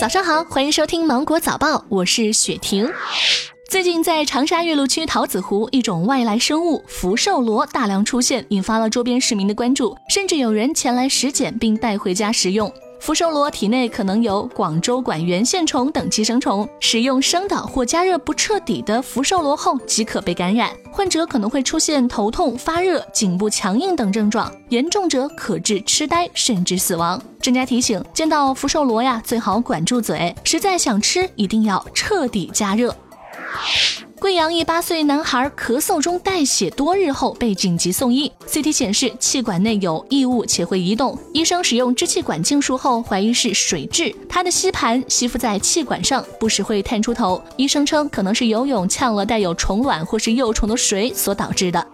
[0.00, 2.88] 早上好，欢迎收听芒果早报，我是雪婷。
[3.68, 12.72] 最近在长沙岳麓区桃子湖，一种外来生物福寿螺大量出现，引发了周边市民的关注，甚至有人前来拾捡并带回家食用。
[13.00, 27.20] 福寿螺体内可能有广州管圆线虫等寄生虫，食用生的或加热不彻底的福寿螺后即可被感染，患者可能会出现头痛、发热、颈部强硬等症状，严重者可致痴呆甚至死亡。
[27.40, 32.94] 专家提醒：见到福寿螺呀，最好管住嘴，实在想吃，一定要彻底加热。
[34.20, 51.86] 贵阳一八岁男孩咳嗽中带血多日后被紧急送医，CT 显示气管内有异物且会移动，医生使用支气管镜术后怀疑是水蛭，他的吸盘吸附在气管上，不时会探出头，医生称可能是游泳呛了带有虫卵或是幼虫的水所导致的。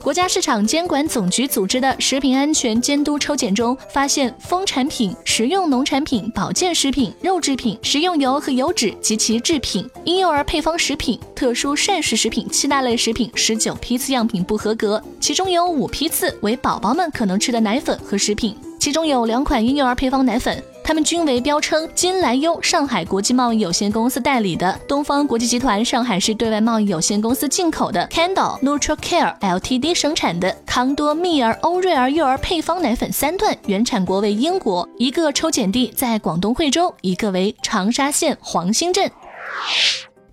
[0.00, 20.62] 国家市场监管总局组织的食品安全监督抽检中，发现蜂产品、食用农产品、保健食品、肉制品、食用油和油脂及其制品、婴幼儿配方食品、特殊膳食食品七大类食品十九批次样品不合格，其中有五批次为宝宝们可能吃的奶粉和食品，其中有两款婴幼儿配方奶粉。
[20.88, 39.10] 他们均为标称金兰优上海国际贸易有限公司代理的东方国际集团上海市对外贸易有限公司进口的 Candle nutral care Ltd 生产的康多蜜儿欧瑞儿幼儿配方奶粉三段，原产国为英国，一个抽检地在广东惠州，一个为长沙县黄兴镇。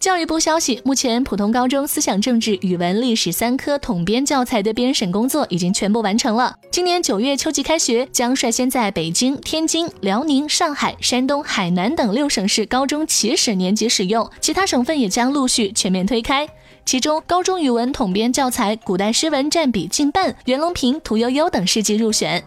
[0.05, 6.55] 教育部消息，目前普通高中思想政治、语文、历史三科统编教材的编审工作已经全部完成了。
[6.69, 16.47] 今年九月秋季开学，将率先在北京、天津、辽宁、上海、山东、海南等六省市高中起始年级使用，其他省份也将陆续全面推开。
[16.85, 22.43] 其中，高中语文统编教材古代诗文占比近半，袁隆平、屠呦呦等诗集入选。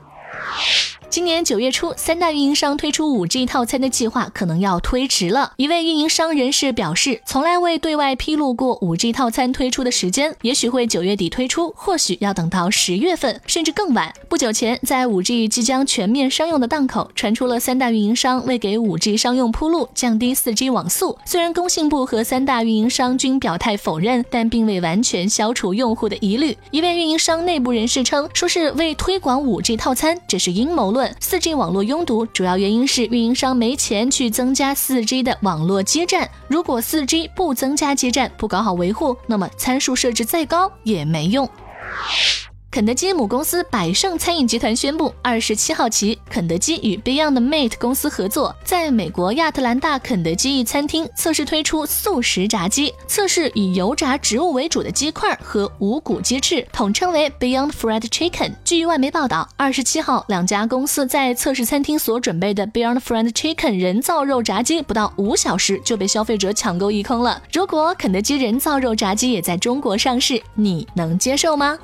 [1.11, 5.55] 今年九月初，三大运营商推出五 G 套餐的计划可能要推迟了。
[5.57, 14.13] 一位运营商人士表示，从来未对外披露过五 G 套餐推出的时间，也许会九月底推出，或许要等到十月份，甚至更晚。
[14.29, 21.17] 不久前，在五 G 即将全面商用的档口，传出了三大运营商为给五 G 商用铺路，降低四 G 网速。
[21.25, 26.55] 虽然工信部和三大运营商均表态否认，但并未完全消除用户的疑虑。
[26.71, 30.98] 一位运营商内部人士称，说是为推广五 G 套餐，这是阴谋论。
[31.21, 36.29] 四 G 网络拥堵，主要原因是运营商没钱去增加四 G 的网络基站。
[36.49, 41.49] 如果四 G 不增加基站，不搞好维护，那么参数设置再高也没用。
[42.79, 58.53] 肯德基母公司百胜餐饮集团宣布，二十七号起，肯德基与 Beyond Meat 公司合作，在美国亚特兰大肯德基一餐厅测试推出素食炸鸡，测试以油炸植物为主的鸡块和无骨鸡翅，统称为 Beyond Fried Chicken。
[58.65, 67.43] 据外媒报道，二十七号，两家公司在测试餐厅所准备的 Beyond Fried Chicken 人造肉炸鸡，不到五小时就被消费者抢购一空了。
[67.53, 71.77] 如果肯德基人造肉炸鸡也在中国上市，你能接受吗？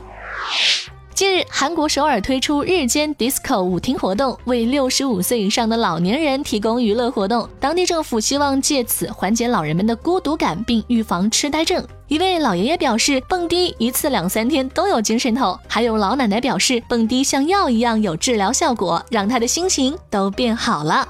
[1.15, 7.49] 近日，韩国首尔推出日间 disco 舞厅活动，为六十五岁以上的老年人提供娱乐活动。
[7.60, 11.87] 当地政府希望借此缓解老人们的孤独感，并预防痴呆症。
[12.09, 15.56] 一位老爷爷表示，蹦迪一次两三天都有精神头。
[15.69, 21.06] 还有老奶奶表示，蹦迪像药一样有治疗效果，让她的心情都变好了。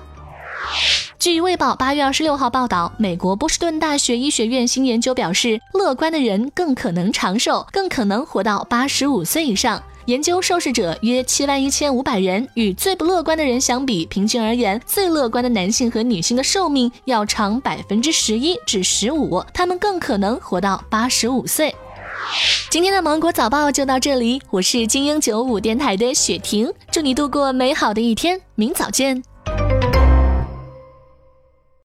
[1.25, 9.83] 据《卫报》八月二十六号报道，美国波士顿大学医学院新研究表示，乐观的人更可能长寿，更可能活到八十五岁以上。
[10.05, 21.75] 研究受试者约七万一千五百人，与最不乐观的人相比，平均而言，最乐观的男性和女性的寿命要长百分之十一至十五，他们更可能活到八十五岁。
[22.69, 29.25] 今天的芒果早报就到这里，我是精英九五电台的雪婷，祝你度过美好的一天，明早见。